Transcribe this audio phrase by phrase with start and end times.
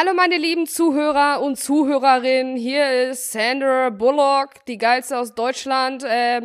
[0.00, 6.42] Hallo meine lieben Zuhörer und Zuhörerinnen, hier ist Sandra Bullock, die geilste aus Deutschland, äh,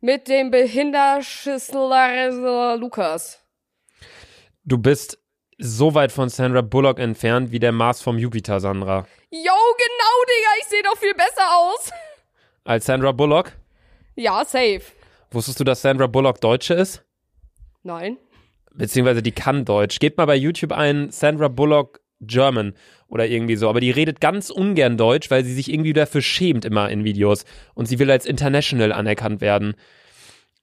[0.00, 3.44] mit dem Behinderschissler Lukas.
[4.64, 5.18] Du bist
[5.58, 9.08] so weit von Sandra Bullock entfernt wie der Mars vom Jupiter, Sandra.
[9.28, 11.90] Yo, genau, Digga, ich sehe doch viel besser aus.
[12.62, 13.50] Als Sandra Bullock?
[14.14, 14.82] Ja, safe.
[15.32, 17.02] Wusstest du, dass Sandra Bullock Deutsche ist?
[17.82, 18.18] Nein.
[18.72, 19.98] Beziehungsweise die kann Deutsch.
[19.98, 22.74] Gebt mal bei YouTube ein Sandra Bullock German
[23.08, 23.68] oder irgendwie so.
[23.68, 27.44] Aber die redet ganz ungern Deutsch, weil sie sich irgendwie dafür schämt immer in Videos.
[27.74, 29.74] Und sie will als international anerkannt werden.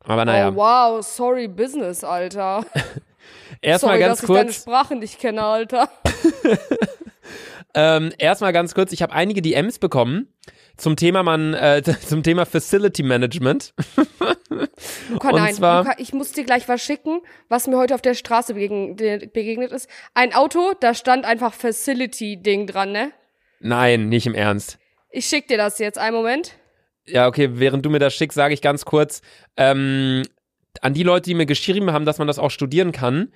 [0.03, 0.49] Aber naja.
[0.49, 2.65] Oh, wow, sorry, Business, Alter.
[3.61, 4.39] Erstmal ganz dass kurz.
[4.39, 5.89] ich deine Sprache nicht kenne, Alter.
[7.75, 8.91] ähm, Erstmal ganz kurz.
[8.91, 10.27] Ich habe einige DMs bekommen
[10.77, 13.73] zum Thema man äh, zum Thema Facility Management.
[15.09, 18.53] Luca, nein, Luca, ich muss dir gleich was schicken, was mir heute auf der Straße
[18.53, 19.89] begegn begegnet ist.
[20.13, 23.11] Ein Auto, da stand einfach Facility-Ding dran, ne?
[23.59, 24.79] Nein, nicht im Ernst.
[25.09, 26.53] Ich schick dir das jetzt, einen Moment.
[27.05, 29.21] Ja, okay, während du mir das schickst, sage ich ganz kurz,
[29.57, 30.23] ähm,
[30.81, 33.33] an die Leute, die mir geschrieben haben, dass man das auch studieren kann,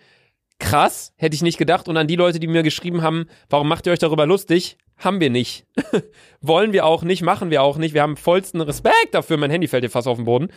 [0.60, 1.88] krass, hätte ich nicht gedacht.
[1.88, 4.78] Und an die Leute, die mir geschrieben haben, warum macht ihr euch darüber lustig?
[4.98, 5.66] Haben wir nicht.
[6.42, 7.94] Wollen wir auch nicht, machen wir auch nicht.
[7.94, 9.38] Wir haben vollsten Respekt dafür.
[9.38, 10.48] Mein Handy fällt hier fast auf den Boden.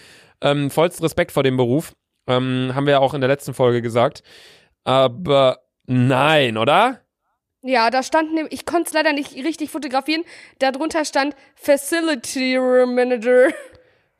[0.41, 1.93] Ähm, vollsten Respekt vor dem Beruf.
[2.27, 4.23] Ähm, haben wir ja auch in der letzten Folge gesagt.
[4.85, 7.01] Aber nein, oder?
[7.63, 10.23] Ja, da stand nämlich, ich konnte es leider nicht richtig fotografieren.
[10.61, 13.49] Darunter stand Facility Manager.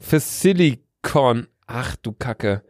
[0.01, 1.47] Facilicon.
[1.67, 2.65] Ach du Kacke.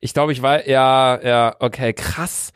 [0.00, 2.52] Ich glaube, ich war, ja, ja, okay, krass.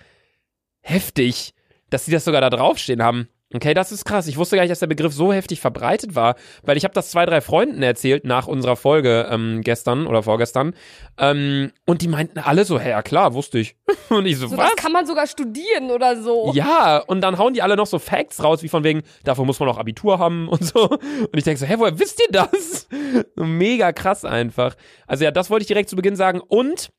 [0.81, 1.55] Heftig,
[1.91, 3.29] dass sie das sogar da draufstehen haben.
[3.55, 4.27] Okay, das ist krass.
[4.27, 7.11] Ich wusste gar nicht, dass der Begriff so heftig verbreitet war, weil ich habe das
[7.13, 10.75] zwei, drei Freunden erzählt nach unserer Folge ähm, gestern oder vorgestern.
[11.17, 13.77] Ähm, und die meinten alle so, hey, ja klar, wusste ich.
[14.09, 14.71] Und ich so, So, was?
[14.71, 16.53] das kann man sogar studieren oder so.
[16.55, 19.59] Ja, und dann hauen die alle noch so Facts raus, wie von wegen, dafür muss
[19.61, 20.89] man auch Abitur haben und so.
[20.91, 22.89] Und ich denke so, hä, woher wisst ihr das?
[23.37, 24.75] Mega krass einfach.
[25.07, 26.41] Also ja, das wollte ich direkt zu Beginn sagen.
[26.41, 26.91] Und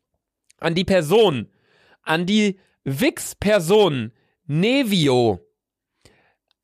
[0.60, 1.50] an die Person,
[2.04, 4.12] an die Wix-Person,
[4.46, 5.47] Nevio.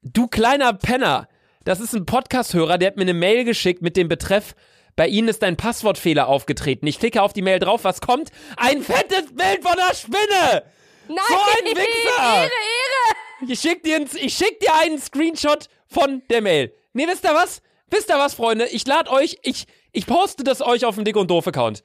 [0.04, 1.30] Du kleiner Penner.
[1.64, 4.54] Das ist ein Podcast-Hörer, der hat mir eine Mail geschickt mit dem Betreff,
[4.98, 6.86] bei Ihnen ist ein Passwortfehler aufgetreten.
[6.88, 8.30] Ich klicke auf die Mail drauf, was kommt?
[8.58, 10.64] Ein fettes Bild von der Spinne!
[11.08, 12.36] Nein, So ein Wichser!
[12.36, 13.50] Ehre, Ehre.
[13.52, 16.74] Ich schick dir, ich schick dir einen Screenshot von der Mail.
[16.92, 17.62] Nee, wisst ihr was?
[17.90, 18.68] Wisst ihr was, Freunde?
[18.68, 21.82] Ich lade euch, ich, ich poste das euch auf dem Dick und Doof Account.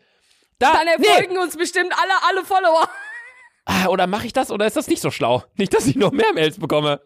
[0.58, 1.06] Da, Dann nee.
[1.06, 2.88] erfolgen uns bestimmt alle, alle Follower.
[3.64, 5.44] Ah, Oder mache ich das oder ist das nicht so schlau?
[5.56, 7.00] Nicht, dass ich noch mehr Mails bekomme.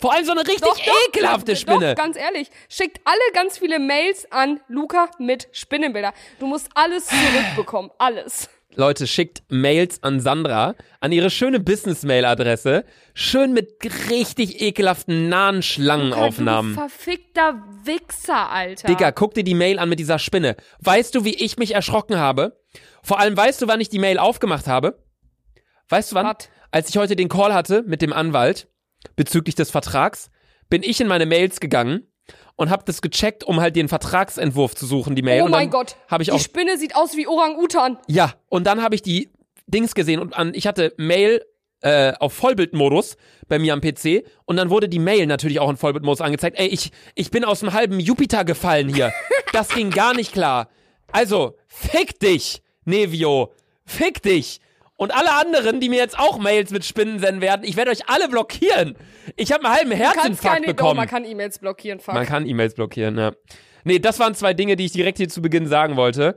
[0.00, 0.68] Vor allem so eine richtig
[1.08, 1.94] ekelhafte Spinne.
[1.94, 2.48] Doch, ganz ehrlich.
[2.68, 6.12] Schickt alle ganz viele Mails an Luca mit Spinnenbilder.
[6.40, 7.90] Du musst alles zurückbekommen.
[7.98, 8.48] Alles.
[8.74, 12.84] Leute, schickt Mails an Sandra, an ihre schöne Business-Mail-Adresse.
[13.14, 13.78] Schön mit
[14.10, 16.74] richtig ekelhaften nahen Schlangenaufnahmen.
[16.74, 18.86] Du verfickter Wichser, Alter.
[18.88, 20.56] Digga, guck dir die Mail an mit dieser Spinne.
[20.80, 22.60] Weißt du, wie ich mich erschrocken habe?
[23.02, 25.02] Vor allem, weißt du, wann ich die Mail aufgemacht habe?
[25.88, 26.26] Weißt du wann?
[26.26, 26.50] Was?
[26.70, 28.68] Als ich heute den Call hatte mit dem Anwalt
[29.14, 30.30] bezüglich des Vertrags,
[30.68, 32.06] bin ich in meine Mails gegangen
[32.56, 35.42] und habe das gecheckt, um halt den Vertragsentwurf zu suchen, die Mail.
[35.42, 35.96] oh und mein Gott.
[36.08, 37.98] Habe ich Die auch Spinne sieht aus wie Orang-Utan.
[38.08, 39.30] ja, und dann habe ich die
[39.68, 41.44] Dings gesehen und an, ich hatte Mail
[41.82, 43.16] äh, auf Vollbildmodus
[43.48, 46.58] bei mir am PC und dann wurde die Mail natürlich auch in Vollbildmodus angezeigt.
[46.58, 49.12] Ey, ich, ich bin aus dem halben Jupiter gefallen hier.
[49.52, 50.68] Das ging gar nicht klar.
[51.12, 53.54] Also, fick dich, Nevio.
[53.86, 54.60] Fick dich.
[54.96, 58.08] Und alle anderen, die mir jetzt auch Mails mit Spinnen senden werden, ich werde euch
[58.08, 58.96] alle blockieren.
[59.36, 60.96] Ich habe einen halben Herzinfarkt keine, oh, bekommen.
[60.96, 62.14] man kann E-Mails blockieren, fuck.
[62.14, 63.32] Man kann E-Mails blockieren, ja.
[63.84, 66.36] Nee, das waren zwei Dinge, die ich direkt hier zu Beginn sagen wollte.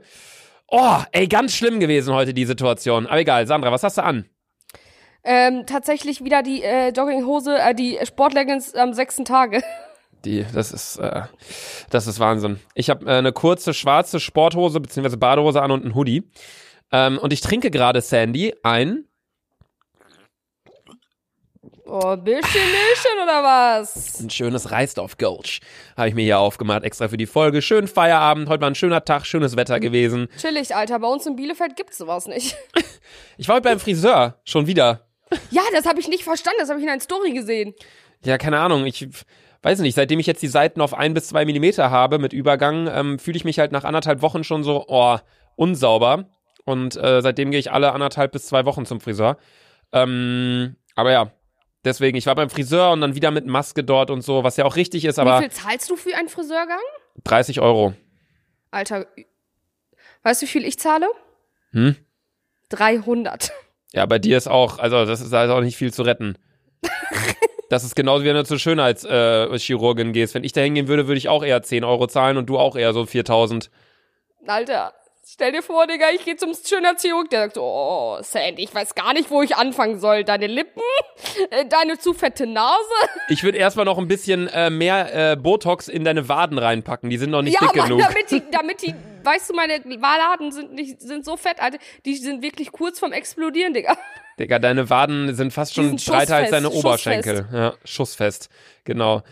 [0.68, 3.06] Oh, ey, ganz schlimm gewesen heute die Situation.
[3.06, 4.26] Aber egal, Sandra, was hast du an?
[5.24, 9.62] Ähm, tatsächlich wieder die äh, Jogginghose, äh, die Sportleggings am sechsten Tage.
[10.26, 11.22] Die, das ist, äh,
[11.88, 12.60] das ist Wahnsinn.
[12.74, 15.16] Ich habe äh, eine kurze schwarze Sporthose bzw.
[15.16, 16.24] Badehose an und einen Hoodie.
[16.92, 19.04] Ähm, und ich trinke gerade Sandy ein.
[21.92, 24.20] Oh, bisschen Milchchen oder was?
[24.20, 25.60] Ein schönes Reisdorf Gulch.
[25.96, 27.62] Habe ich mir hier aufgemacht, extra für die Folge.
[27.62, 28.48] Schön Feierabend.
[28.48, 30.28] Heute war ein schöner Tag, schönes Wetter gewesen.
[30.38, 31.00] Chillig, Alter.
[31.00, 32.56] Bei uns in Bielefeld gibt's sowas nicht.
[33.38, 34.38] Ich war heute beim Friseur.
[34.44, 35.08] Schon wieder.
[35.50, 36.58] Ja, das habe ich nicht verstanden.
[36.60, 37.74] Das habe ich in einer Story gesehen.
[38.22, 38.84] Ja, keine Ahnung.
[38.86, 39.08] Ich
[39.62, 42.86] weiß nicht, seitdem ich jetzt die Seiten auf ein bis zwei Millimeter habe mit Übergang,
[42.86, 45.18] ähm, fühle ich mich halt nach anderthalb Wochen schon so, oh,
[45.56, 46.26] unsauber.
[46.64, 49.38] Und äh, seitdem gehe ich alle anderthalb bis zwei Wochen zum Friseur.
[49.92, 51.32] Ähm, aber ja,
[51.84, 54.64] deswegen, ich war beim Friseur und dann wieder mit Maske dort und so, was ja
[54.64, 56.78] auch richtig ist, Wie aber viel zahlst du für einen Friseurgang?
[57.24, 57.94] 30 Euro.
[58.70, 59.06] Alter,
[60.22, 61.08] weißt du, wie viel ich zahle?
[61.72, 61.96] Hm?
[62.68, 63.52] 300.
[63.92, 66.36] Ja, bei dir ist auch, also das ist also auch nicht viel zu retten.
[67.70, 70.34] Das ist genauso wie wenn du zur Schönheitschirurgin gehst.
[70.34, 72.74] Wenn ich da hingehen würde, würde ich auch eher 10 Euro zahlen und du auch
[72.74, 73.70] eher so 4000.
[74.44, 74.92] Alter,
[75.32, 78.94] stell dir vor, Digga, ich gehe zum Schönheitschirurg, der sagt so, oh, Sandy, ich weiß
[78.94, 80.24] gar nicht, wo ich anfangen soll.
[80.24, 80.82] Deine Lippen,
[81.50, 82.78] äh, deine zu fette Nase.
[83.28, 87.10] Ich würde erstmal noch ein bisschen äh, mehr äh, Botox in deine Waden reinpacken.
[87.10, 88.02] Die sind noch nicht ja, dick Mann, genug.
[88.02, 92.16] damit die, damit die, weißt du, meine Waden sind nicht, sind so fett, Alter, die
[92.16, 93.96] sind wirklich kurz vorm Explodieren, Digga.
[94.38, 97.46] Digga, deine Waden sind fast schon breiter als schussfest, deine Oberschenkel.
[97.52, 98.48] Ja, schussfest.
[98.84, 99.22] Genau.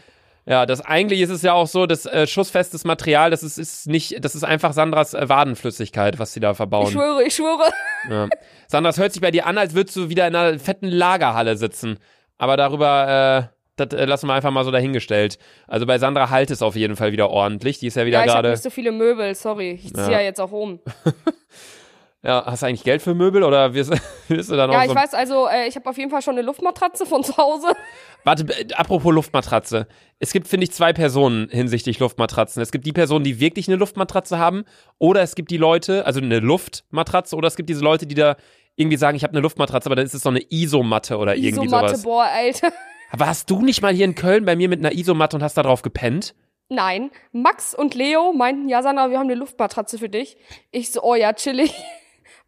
[0.48, 3.86] Ja, das eigentlich ist es ja auch so, das äh, schussfestes Material, das ist, ist
[3.86, 6.86] nicht, das ist einfach Sandras äh, Wadenflüssigkeit, was sie da verbauen.
[6.86, 7.70] Ich schwöre, ich schwöre.
[8.08, 8.28] Ja.
[8.66, 11.56] Sandra, es hört sich bei dir an, als würdest du wieder in einer fetten Lagerhalle
[11.58, 11.98] sitzen.
[12.38, 15.38] Aber darüber, äh, das äh, lassen wir einfach mal so dahingestellt.
[15.66, 17.78] Also bei Sandra halt es auf jeden Fall wieder ordentlich.
[17.80, 18.50] Die ist ja wieder Ja, ich habe gerade.
[18.52, 19.72] nicht so viele Möbel, sorry.
[19.72, 20.12] Ich ziehe Ja.
[20.12, 20.20] ja.
[20.20, 20.80] jetzt auch um.
[22.24, 23.92] Ja, hast du eigentlich Geld für Möbel oder wirst,
[24.28, 24.96] wirst du dann Ja, auch ich so.
[24.96, 27.68] weiß also, äh, ich habe auf jeden Fall schon eine Luftmatratze von zu Hause.
[28.24, 29.86] Warte, äh, apropos Luftmatratze.
[30.18, 32.60] Es gibt, finde ich, zwei Personen hinsichtlich Luftmatratzen.
[32.60, 34.64] Es gibt die Personen, die wirklich eine Luftmatratze haben,
[34.98, 38.36] oder es gibt die Leute, also eine Luftmatratze, oder es gibt diese Leute, die da
[38.74, 41.66] irgendwie sagen, ich habe eine Luftmatratze, aber dann ist es so eine Isomatte oder irgendwie
[41.66, 42.02] Isomatte, sowas.
[42.02, 42.72] boah, Alter.
[43.12, 45.62] Warst du nicht mal hier in Köln bei mir mit einer Isomatte und hast da
[45.62, 46.34] drauf gepennt?
[46.68, 50.36] Nein, Max und Leo meinten, ja, Sandra, wir haben eine Luftmatratze für dich.
[50.70, 51.72] Ich so, oh ja, chillig.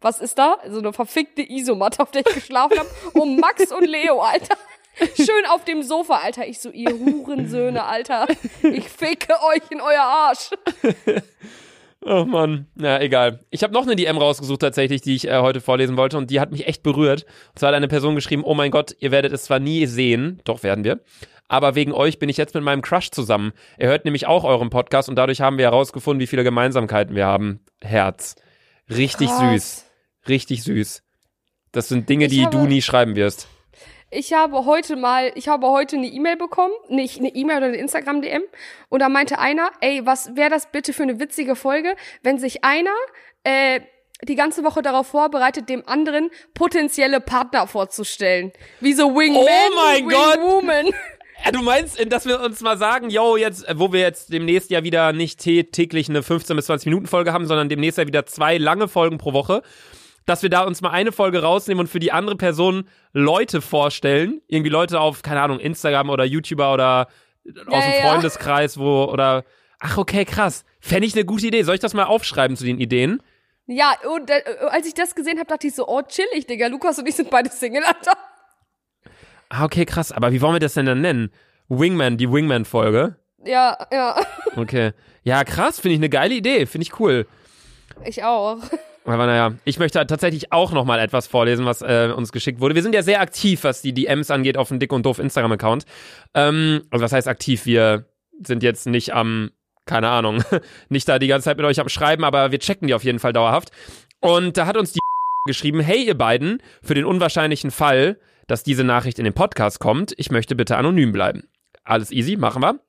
[0.01, 0.57] Was ist da?
[0.67, 2.89] So eine verfickte Isomatte, auf der ich geschlafen habe.
[3.13, 4.57] Und Max und Leo, Alter.
[5.15, 6.47] Schön auf dem Sofa, Alter.
[6.47, 8.27] Ich so, ihr Hurensöhne, Alter.
[8.63, 10.49] Ich ficke euch in euer Arsch.
[12.03, 13.41] Oh Mann, na egal.
[13.51, 16.39] Ich habe noch eine DM rausgesucht tatsächlich, die ich äh, heute vorlesen wollte und die
[16.39, 17.25] hat mich echt berührt.
[17.49, 20.41] Und zwar hat eine Person geschrieben, oh mein Gott, ihr werdet es zwar nie sehen,
[20.43, 21.01] doch werden wir,
[21.47, 23.51] aber wegen euch bin ich jetzt mit meinem Crush zusammen.
[23.77, 27.27] Er hört nämlich auch euren Podcast und dadurch haben wir herausgefunden, wie viele Gemeinsamkeiten wir
[27.27, 27.59] haben.
[27.81, 28.35] Herz.
[28.89, 29.39] Richtig Krass.
[29.39, 29.90] süß.
[30.27, 31.03] Richtig süß.
[31.71, 33.47] Das sind Dinge, Ich die habe- du nie schreiben wirst.
[34.13, 37.77] Ich habe heute mal, ich habe heute eine E-Mail bekommen, nicht eine E-Mail oder eine
[37.77, 38.41] Instagram-DM.
[38.89, 42.65] Und da meinte einer, ey, was wäre das bitte für eine witzige Folge, wenn sich
[42.65, 42.89] einer
[43.45, 43.79] äh,
[44.23, 48.51] die ganze Woche darauf vorbereitet, dem anderen potenzielle Partner vorzustellen.
[48.81, 50.37] Wie so Wingman, Oh mein Gott!
[50.37, 50.87] Wingwoman.
[51.43, 54.31] Ja, du meinst, äh, dass wir uns mal sagen, yo, jetzt, äh, wo wir jetzt
[54.31, 57.97] demnächst ja wieder nicht tä- täglich eine 15 bis 20 Minuten Folge haben, sondern demnächst
[57.97, 59.63] ja wieder zwei lange Folgen pro Woche,
[60.25, 64.41] dass wir da uns mal eine Folge rausnehmen und für die andere Person Leute vorstellen,
[64.47, 67.07] irgendwie Leute auf, keine Ahnung, Instagram oder YouTuber oder
[67.67, 68.09] aus dem ja.
[68.09, 69.43] Freundeskreis, wo, oder,
[69.79, 70.63] ach, okay, krass.
[70.79, 71.63] Fände ich eine gute Idee.
[71.63, 73.21] Soll ich das mal aufschreiben zu den Ideen?
[73.67, 76.67] Ja, und äh, als ich das gesehen habe, dachte ich so, oh, chillig, Digga.
[76.67, 78.13] Lukas und ich sind beide Single, Alter.
[79.49, 80.11] Ah, okay, krass.
[80.11, 81.31] Aber wie wollen wir das denn dann nennen?
[81.67, 83.15] Wingman, die Wingman-Folge.
[83.45, 84.19] Ja, ja.
[84.55, 84.91] Okay.
[85.23, 86.65] Ja, krass, finde ich eine geile Idee.
[86.65, 87.27] Finde ich cool.
[88.05, 88.57] Ich auch.
[89.05, 92.75] Aber naja, ich möchte tatsächlich auch noch mal etwas vorlesen, was äh, uns geschickt wurde.
[92.75, 95.85] Wir sind ja sehr aktiv, was die DMs angeht, auf dem Dick und Doof Instagram-Account.
[96.35, 97.65] Ähm, also was heißt aktiv?
[97.65, 98.05] Wir
[98.45, 99.51] sind jetzt nicht am,
[99.85, 100.43] keine Ahnung,
[100.89, 103.19] nicht da die ganze Zeit mit euch am Schreiben, aber wir checken die auf jeden
[103.19, 103.71] Fall dauerhaft.
[104.19, 104.99] Und da hat uns die
[105.47, 110.13] geschrieben, hey ihr beiden, für den unwahrscheinlichen Fall, dass diese Nachricht in den Podcast kommt,
[110.17, 111.47] ich möchte bitte anonym bleiben.
[111.83, 112.79] Alles easy, machen wir.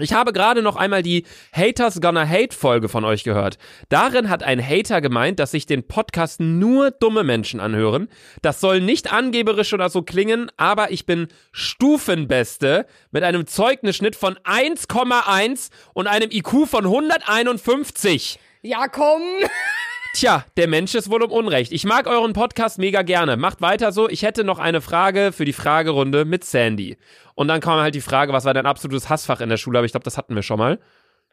[0.00, 3.58] Ich habe gerade noch einmal die Haters Gonna Hate Folge von euch gehört.
[3.90, 8.08] Darin hat ein Hater gemeint, dass sich den Podcast nur dumme Menschen anhören.
[8.40, 14.36] Das soll nicht angeberisch oder so klingen, aber ich bin Stufenbeste mit einem Zeugnisschnitt von
[14.36, 18.38] 1,1 und einem IQ von 151.
[18.62, 19.20] Ja, komm.
[20.22, 21.72] Tja, der Mensch ist wohl um Unrecht.
[21.72, 23.36] Ich mag euren Podcast mega gerne.
[23.36, 24.08] Macht weiter so.
[24.08, 26.96] Ich hätte noch eine Frage für die Fragerunde mit Sandy.
[27.34, 29.78] Und dann kam halt die Frage, was war dein absolutes Hassfach in der Schule?
[29.78, 30.78] Aber ich glaube, das hatten wir schon mal.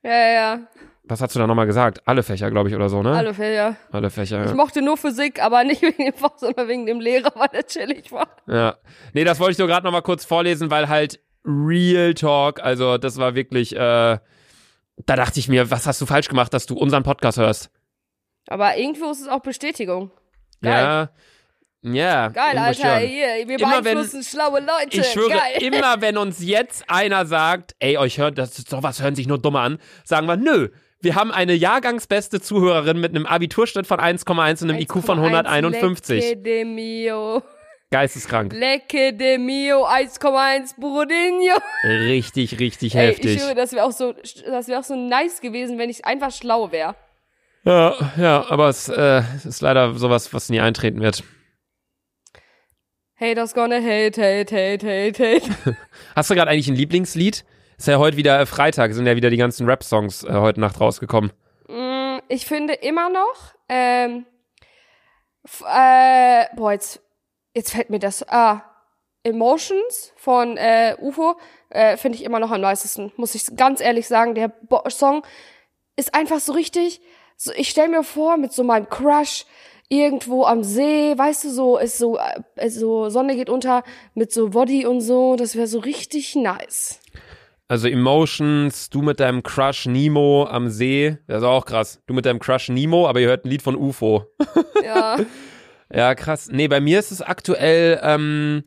[0.01, 0.59] Ja, ja, ja.
[1.03, 2.01] Was hast du da nochmal gesagt?
[2.05, 3.11] Alle Fächer, glaube ich, oder so, ne?
[3.11, 3.75] Alle Fälle.
[3.91, 4.55] Alle Fächer, Ich ja.
[4.55, 8.11] mochte nur Physik, aber nicht wegen dem Fach, sondern wegen dem Lehrer, weil er chillig
[8.11, 8.37] war.
[8.47, 8.75] ja.
[9.13, 13.17] Nee, das wollte ich nur gerade nochmal kurz vorlesen, weil halt Real Talk, also das
[13.17, 17.03] war wirklich, äh, da dachte ich mir, was hast du falsch gemacht, dass du unseren
[17.03, 17.69] Podcast hörst?
[18.49, 20.11] Aber irgendwo ist es auch Bestätigung.
[20.61, 20.73] Geil.
[20.83, 21.09] Ja.
[21.81, 22.27] Ja.
[22.27, 22.97] Geil, Alter.
[22.97, 24.99] Hier, wir Immer wenn- beeinflussen schlaue Leute.
[24.99, 25.63] Ich schwöre, Geil.
[25.63, 29.37] immer wenn uns jetzt einer sagt, ey, euch hört, das ist sowas hören sich nur
[29.37, 30.69] dumme an, sagen wir, nö.
[31.01, 36.19] Wir haben eine jahrgangsbeste Zuhörerin mit einem Abiturschnitt von 1,1 und einem IQ von 151.
[36.21, 37.41] Lecce de mio.
[37.91, 38.51] Geisteskrank.
[38.51, 39.85] Lecce de mio.
[39.85, 41.55] 1,1 Brudinho.
[41.85, 43.35] Richtig, richtig Ey, heftig.
[43.37, 46.31] ich schwöre, das wäre auch so, das wäre auch so nice gewesen, wenn ich einfach
[46.33, 46.95] schlau wäre.
[47.63, 51.23] Ja, ja, aber es äh, ist leider sowas, was nie eintreten wird.
[53.15, 55.77] Haters gonna hate, hate, hate, hate, hate.
[56.15, 57.43] Hast du gerade eigentlich ein Lieblingslied?
[57.77, 60.79] Ist ja heute wieder äh, Freitag, sind ja wieder die ganzen Rap-Songs äh, heute Nacht
[60.79, 61.31] rausgekommen.
[61.67, 64.25] Mm, ich finde immer noch, ähm,
[65.65, 67.01] äh, boah, jetzt,
[67.53, 68.63] jetzt fällt mir das, ah,
[69.23, 71.37] Emotions von äh, UFO
[71.69, 74.33] äh, finde ich immer noch am leisesten, muss ich ganz ehrlich sagen.
[74.33, 75.23] Der Bo Song
[75.95, 77.01] ist einfach so richtig,
[77.41, 79.45] so, ich stell mir vor, mit so meinem Crush
[79.87, 82.19] irgendwo am See, weißt du, so ist so,
[82.57, 86.99] äh, so Sonne geht unter mit so Body und so, das wäre so richtig nice.
[87.69, 92.01] Also Emotions, du mit deinem Crush Nemo am See, das ist auch krass.
[92.07, 94.25] Du mit deinem Crush Nemo, aber ihr hört ein Lied von UFO.
[94.83, 95.17] Ja.
[95.91, 96.49] Ja, krass.
[96.51, 98.63] Nee, bei mir ist es aktuell ähm,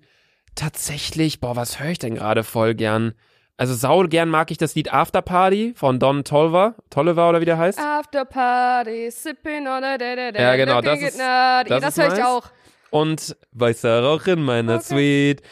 [0.54, 3.14] tatsächlich, boah, was höre ich denn gerade voll gern?
[3.62, 7.44] Also sau gern mag ich das Lied After Party von Don Tolliver, Tolliver oder wie
[7.44, 7.78] der heißt.
[7.78, 11.96] After Party, sipping on a da, da, da, Ja, genau, das ist- das das ist
[12.02, 12.26] höre ich nice.
[12.26, 12.42] auch.
[12.90, 14.82] Und weißer Rauch in meiner Okay.
[15.36, 15.42] Suite.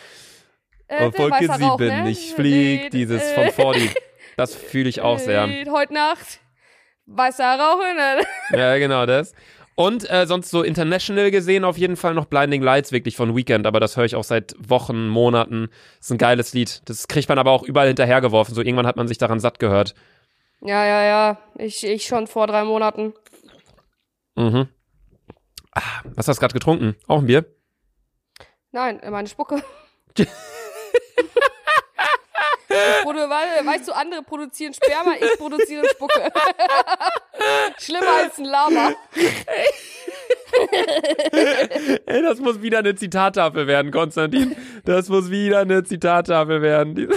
[0.88, 2.11] Äh, Auf Wolke weißer Rauch, 7, ne?
[2.11, 3.90] ich flieg, Lied, dieses äh, von Fordi.
[4.37, 5.47] Das fühle ich auch sehr.
[5.47, 6.40] Lied, Heute Nacht,
[7.07, 7.79] weißer Rauch
[8.52, 9.35] in Ja, genau das.
[9.80, 13.66] Und äh, sonst so international gesehen auf jeden Fall noch Blinding Lights wirklich von Weekend,
[13.66, 15.70] aber das höre ich auch seit Wochen, Monaten.
[15.99, 16.82] ist ein geiles Lied.
[16.84, 18.54] Das kriegt man aber auch überall hinterhergeworfen.
[18.54, 19.94] So irgendwann hat man sich daran satt gehört.
[20.60, 21.38] Ja, ja, ja.
[21.56, 23.14] Ich, ich schon vor drei Monaten.
[24.37, 24.68] Mhm.
[25.72, 26.94] Ah, was hast du gerade getrunken?
[27.06, 27.46] Auch ein Bier?
[28.72, 29.62] Nein, meine Spucke.
[33.04, 36.30] weil, weißt du, andere produzieren Sperma, ich produziere Spucke.
[37.78, 38.92] Schlimmer als ein Lama.
[42.06, 44.56] Ey, das muss wieder eine Zitattafel werden, Konstantin.
[44.84, 47.08] Das muss wieder eine Zitattafel werden.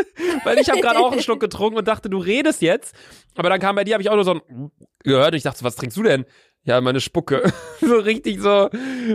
[0.44, 2.94] Weil ich habe gerade auch einen Schluck getrunken und dachte, du redest jetzt.
[3.34, 4.70] Aber dann kam bei dir, habe ich auch nur so ein
[5.02, 6.24] gehört und ich dachte, was trinkst du denn?
[6.66, 7.52] Ja, meine Spucke.
[7.80, 8.68] so richtig so,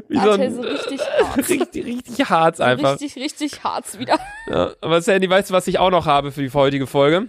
[0.07, 1.49] wie so ein, so richtig hart.
[1.49, 2.99] richtig, richtig hart einfach.
[2.99, 4.17] Richtig, richtig hart wieder.
[4.47, 7.27] Ja, aber Sandy, weißt du, was ich auch noch habe für die heutige Folge?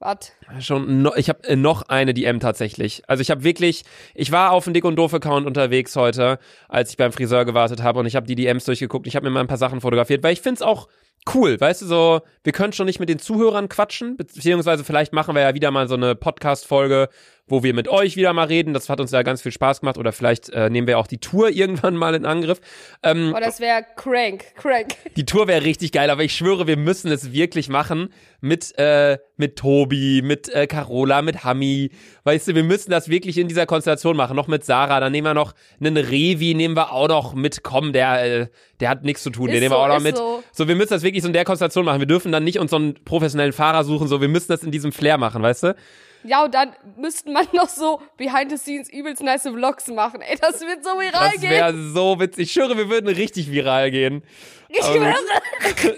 [0.00, 0.32] Was?
[0.60, 3.02] Schon, no, ich habe äh, noch eine DM tatsächlich.
[3.08, 6.38] Also ich habe wirklich, ich war auf dem Dick und Doof Account unterwegs heute,
[6.68, 9.06] als ich beim Friseur gewartet habe und ich habe die DMs durchgeguckt.
[9.06, 10.88] Ich habe mir mal ein paar Sachen fotografiert, weil ich find's auch
[11.34, 15.34] cool, weißt du, so, wir können schon nicht mit den Zuhörern quatschen, beziehungsweise vielleicht machen
[15.34, 17.08] wir ja wieder mal so eine Podcast-Folge,
[17.46, 18.74] wo wir mit euch wieder mal reden.
[18.74, 21.18] Das hat uns ja ganz viel Spaß gemacht oder vielleicht äh, nehmen wir auch die
[21.18, 22.60] Tour irgendwann mal in Angriff.
[23.02, 24.88] Ähm, Oh, das wäre crank, crank.
[25.16, 29.18] die Tour wäre richtig geil, aber ich schwöre, wir müssen es wirklich machen mit äh,
[29.36, 31.90] mit Tobi, mit äh, Carola, mit Hami.
[32.24, 34.36] Weißt du, wir müssen das wirklich in dieser Konstellation machen.
[34.36, 37.62] Noch mit Sarah, dann nehmen wir noch einen Revi, nehmen wir auch noch mit.
[37.62, 38.46] Komm, der äh,
[38.80, 40.16] der hat nichts zu tun, den Ist nehmen wir auch noch mit.
[40.16, 40.42] so.
[40.52, 41.98] So, wir müssen das wirklich so in der Konstellation machen.
[42.00, 44.08] Wir dürfen dann nicht uns so einen professionellen Fahrer suchen.
[44.08, 45.76] So, wir müssen das in diesem Flair machen, weißt du?
[46.24, 50.20] Ja, und dann müsste man noch so behind the scenes übelst nice Vlogs machen.
[50.20, 51.50] Ey, das wird so viral Das gehen.
[51.50, 52.44] wäre so witzig.
[52.46, 54.22] Ich schwöre, wir würden richtig viral gehen.
[54.68, 55.14] Ich aber schwöre.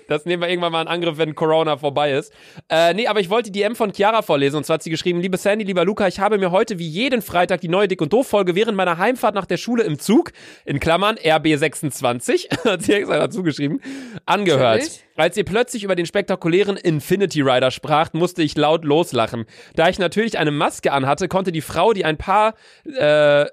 [0.09, 2.33] Das nehmen wir irgendwann mal in Angriff, wenn Corona vorbei ist.
[2.69, 4.57] Äh, nee, aber ich wollte die DM von Chiara vorlesen.
[4.57, 7.23] Und zwar hat sie geschrieben, liebe Sandy, lieber Luca, ich habe mir heute wie jeden
[7.23, 10.33] Freitag die neue Dick- und Doof-Folge während meiner Heimfahrt nach der Schule im Zug,
[10.65, 13.81] in Klammern RB26, hat sie extra dazu geschrieben,
[14.27, 14.81] angehört.
[14.81, 15.05] Natürlich.
[15.17, 19.45] Als ihr plötzlich über den spektakulären Infinity Rider spracht, musste ich laut loslachen.
[19.75, 23.47] Da ich natürlich eine Maske anhatte, konnte die Frau, die ein paar, äh,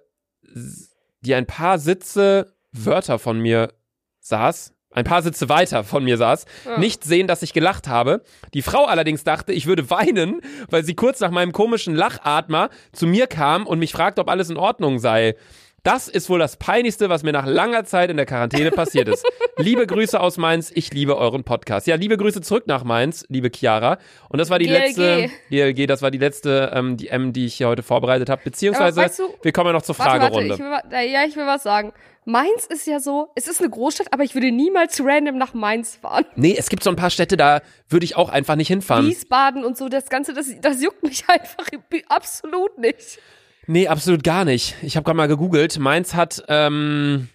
[1.21, 3.73] die ein paar Sitze Wörter von mir
[4.19, 6.77] saß, ein paar Sitze weiter von mir saß, Ja.
[6.79, 8.21] nicht sehen, dass ich gelacht habe.
[8.53, 13.05] Die Frau allerdings dachte, ich würde weinen, weil sie kurz nach meinem komischen Lachatmer zu
[13.05, 15.35] mir kam und mich fragte, ob alles in Ordnung sei.
[15.83, 19.25] Das ist wohl das Peinlichste, was mir nach langer Zeit in der Quarantäne passiert ist.
[19.57, 21.87] liebe Grüße aus Mainz, ich liebe euren Podcast.
[21.87, 23.97] Ja, liebe Grüße zurück nach Mainz, liebe Chiara.
[24.27, 24.77] Und das war die GLG.
[24.97, 28.41] letzte, GLG, das war die letzte ähm, DM, die ich hier heute vorbereitet habe.
[28.43, 30.53] Beziehungsweise, weißt du- wir kommen ja noch zur Warte, warte, Fragerunde.
[30.55, 31.93] ich will, ja, ich will was sagen.
[32.27, 35.95] Mainz ist ja so, es ist eine Großstadt, aber ich würde niemals random nach Mainz
[35.95, 36.25] fahren.
[36.35, 39.07] Nee, es gibt so ein paar Städte, da würde ich auch einfach nicht hinfahren.
[39.07, 41.65] Wiesbaden und so, das Ganze, das, das juckt mich einfach
[42.09, 43.19] absolut nicht.
[43.65, 44.75] Nee, absolut gar nicht.
[44.81, 45.79] Ich habe gerade mal gegoogelt.
[45.79, 47.29] Mainz hat, ähm,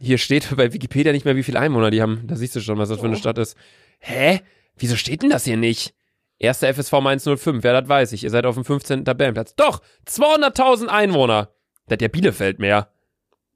[0.00, 2.24] hier steht bei Wikipedia nicht mehr, wie viele Einwohner die haben.
[2.26, 3.18] Da siehst du schon, was das für eine Oh.
[3.18, 3.56] Stadt ist.
[4.00, 4.40] Hä?
[4.76, 5.94] Wieso steht denn das hier nicht?
[6.40, 8.24] Erster FSV Mainz 05, wer das weiß ich.
[8.24, 9.04] Ihr seid auf dem 15.
[9.04, 9.54] Tabellenplatz.
[9.54, 11.50] Doch, 200.000 Einwohner.
[11.86, 12.88] Das hat ja Bielefeld mehr.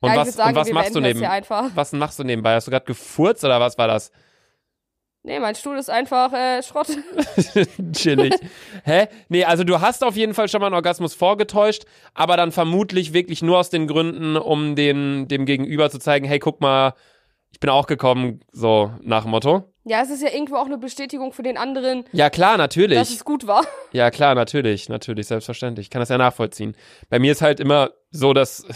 [0.00, 2.54] Und ja, was, sagen, und was machst du neben, was machst du nebenbei?
[2.54, 4.12] Hast du gerade gefurzt oder was war das?
[5.26, 6.86] Nee, mein Stuhl ist einfach äh, Schrott.
[7.92, 8.32] Chillig.
[8.84, 9.08] Hä?
[9.28, 11.82] Nee, also du hast auf jeden Fall schon mal einen Orgasmus vorgetäuscht,
[12.14, 16.38] aber dann vermutlich wirklich nur aus den Gründen, um den, dem Gegenüber zu zeigen, hey,
[16.38, 16.94] guck mal,
[17.56, 19.64] ich bin auch gekommen, so nach dem Motto.
[19.84, 22.98] Ja, es ist ja irgendwo auch eine Bestätigung für den anderen, Ja, klar, natürlich.
[22.98, 23.64] dass es gut war.
[23.92, 25.86] Ja, klar, natürlich, natürlich, selbstverständlich.
[25.86, 26.76] Ich kann das ja nachvollziehen.
[27.08, 28.66] Bei mir ist halt immer so, dass,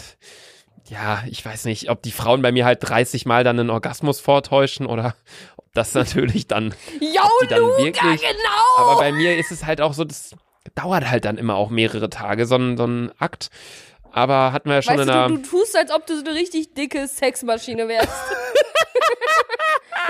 [0.89, 4.19] ja, ich weiß nicht, ob die Frauen bei mir halt 30 Mal dann einen Orgasmus
[4.19, 5.13] vortäuschen oder
[5.57, 8.77] ob das natürlich dann, die dann Luca, wirklich- genau!
[8.79, 10.31] aber bei mir ist es halt auch so, das
[10.73, 13.51] dauert halt dann immer auch mehrere Tage, so ein, so ein Akt.
[14.11, 16.15] Aber hatten wir ja schon weißt in einer, du, du, du tust, als ob du
[16.17, 18.09] so eine richtig dicke Sexmaschine wärst.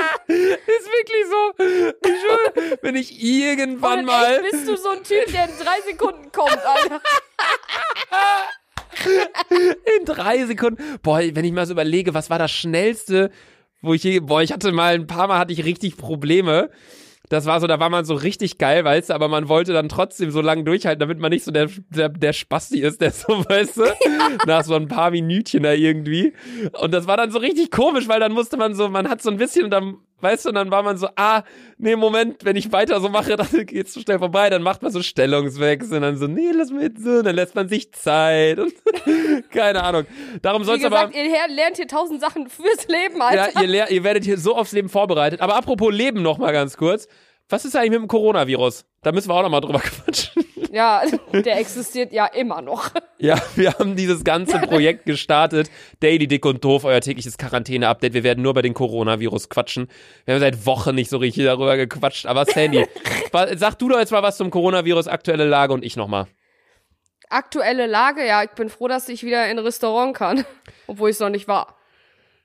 [0.28, 1.54] ist wirklich so,
[2.08, 5.58] ich schwöre, wenn ich irgendwann Und mal, echt bist du so ein Typ, der in
[5.58, 7.02] drei Sekunden kommt, Alter.
[9.98, 11.00] In drei Sekunden.
[11.02, 13.32] Boah, wenn ich mal so überlege, was war das schnellste,
[13.82, 16.70] wo ich je, boah, ich hatte mal ein paar Mal hatte ich richtig Probleme.
[17.32, 19.88] Das war so, da war man so richtig geil, weißt du, aber man wollte dann
[19.88, 23.30] trotzdem so lange durchhalten, damit man nicht so der, der, der Spasti ist, der so,
[23.50, 23.84] weißt du,
[24.46, 26.34] nach so ein paar Minütchen da irgendwie.
[26.82, 29.30] Und das war dann so richtig komisch, weil dann musste man so, man hat so
[29.30, 31.44] ein bisschen und dann, weißt du, und dann war man so, ah,
[31.78, 34.92] nee, Moment, wenn ich weiter so mache, dann geht's so schnell vorbei, dann macht man
[34.92, 38.60] so Stellungswechsel und dann so, nee, lass mir jetzt so, dann lässt man sich Zeit
[38.60, 38.74] und
[39.52, 40.06] keine Ahnung.
[40.42, 41.08] Darum Wie soll's aber.
[41.08, 43.62] gesagt, ihr lernt hier tausend Sachen fürs Leben, Alter.
[43.62, 45.42] Ja, ihr, ihr werdet hier so aufs Leben vorbereitet.
[45.42, 47.08] Aber apropos Leben noch mal ganz kurz.
[47.50, 48.86] Was ist eigentlich mit dem Coronavirus?
[49.02, 50.46] Da müssen wir auch noch mal drüber quatschen.
[50.72, 51.04] Ja,
[51.34, 52.92] der existiert ja immer noch.
[53.18, 55.70] Ja, wir haben dieses ganze Projekt gestartet.
[56.00, 58.14] Daily Dick und Doof, euer tägliches Quarantäne-Update.
[58.14, 59.90] Wir werden nur über den Coronavirus quatschen.
[60.24, 62.26] Wir haben seit Wochen nicht so richtig darüber gequatscht.
[62.26, 62.88] Aber Sandy,
[63.58, 66.28] sag du doch jetzt mal was zum Coronavirus, aktuelle Lage und ich noch mal.
[67.30, 70.46] Aktuelle Lage, ja, ich bin froh, dass ich wieder in ein Restaurant kann.
[70.88, 71.76] Obwohl ich es noch nicht war.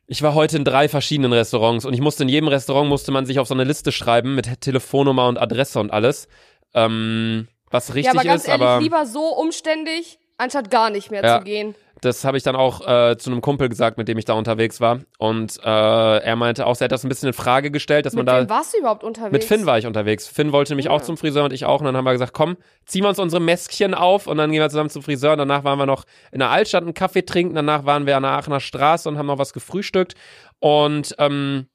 [0.08, 3.26] Ich war heute in drei verschiedenen Restaurants und ich musste in jedem Restaurant musste man
[3.26, 6.28] sich auf so eine Liste schreiben mit Telefonnummer und Adresse und alles.
[6.74, 11.10] Ähm, was richtig ja, aber ganz ist, ehrlich, aber lieber so umständlich, anstatt gar nicht
[11.10, 11.38] mehr Ja.
[11.38, 11.74] zu gehen.
[12.02, 14.80] das habe ich dann auch äh, zu einem Kumpel gesagt, mit dem ich da unterwegs
[14.82, 15.00] war.
[15.18, 18.26] Und äh, er meinte auch, er hat das ein bisschen in Frage gestellt, dass Mit
[18.26, 18.40] man da.
[18.42, 19.32] wem warst du überhaupt unterwegs?
[19.32, 20.28] Mit Finn war ich unterwegs.
[20.28, 20.92] Finn wollte nämlich Ja.
[20.92, 21.80] auch zum Friseur und ich auch.
[21.80, 24.60] Und dann haben wir gesagt, komm, ziehen wir uns unsere Mäskchen auf und dann gehen
[24.60, 25.32] wir zusammen zum Friseur.
[25.32, 27.54] Und danach waren wir noch in der Altstadt einen Kaffee trinken.
[27.54, 30.14] Danach waren wir an der Aachener Straße und haben noch was gefrühstückt.
[30.60, 31.66] Und ähm,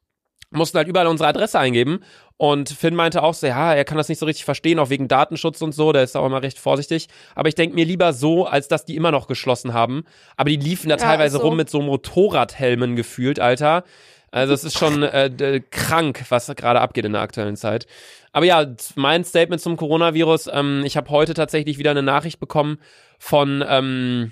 [0.52, 2.04] mussten halt überall unsere Adresse eingeben.
[2.38, 5.08] Und Finn meinte auch so, ja, er kann das nicht so richtig verstehen, auch wegen
[5.08, 7.08] Datenschutz und so, der ist auch immer recht vorsichtig.
[7.36, 10.04] Aber ich denke mir lieber so, als dass die immer noch geschlossen haben.
[10.38, 11.44] Aber die liefen da Ja, teilweise so.
[11.44, 13.84] rum mit so Motorradhelmen gefühlt, Alter.
[14.32, 17.86] Also es ist schon äh, krank, was gerade abgeht in der aktuellen Zeit.
[18.32, 22.80] Aber ja, mein Statement zum Coronavirus, ähm, ich habe heute tatsächlich wieder eine Nachricht bekommen
[23.20, 24.32] von ähm,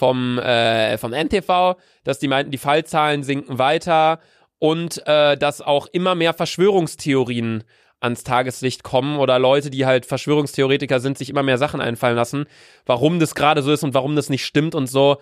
[0.00, 4.20] vom, äh, vom NTV, dass die meinten, die Fallzahlen sinken weiter
[4.60, 7.64] und äh, dass auch immer mehr Verschwörungstheorien
[7.98, 12.46] ans Tageslicht kommen oder Leute, die halt Verschwörungstheoretiker sind, sich immer mehr Sachen einfallen lassen,
[12.86, 15.16] warum das gerade so ist und warum das nicht stimmt und so.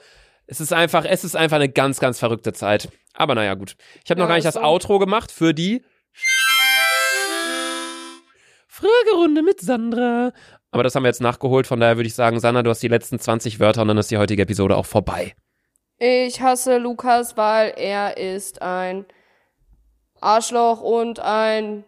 [0.47, 2.89] Es ist einfach, es ist einfach eine ganz, ganz verrückte Zeit.
[3.15, 3.77] Aber naja, gut.
[4.05, 4.61] Ich habe noch Ja, gar nicht das so.
[4.63, 5.83] Outro gemacht für die
[8.67, 10.33] Fragerunde mit Sandra.
[10.71, 12.89] Aber das haben wir jetzt nachgeholt, von daher würde ich sagen, Sandra, du hast die
[12.89, 15.35] letzten 20 Wörter und dann ist die heutige Episode auch vorbei.
[15.99, 19.05] Ich hasse Lukas, weil er ist ein
[20.21, 21.85] Arschloch und ein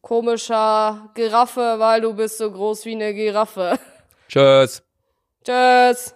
[0.00, 3.78] komischer Giraffe, weil du bist so groß wie eine Giraffe.
[4.28, 4.82] Tschüss.
[5.44, 6.14] Tschüss.